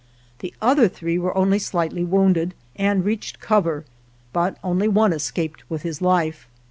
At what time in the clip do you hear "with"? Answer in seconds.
5.69-5.83